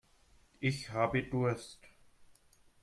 [0.59, 1.79] Ich habe Durst.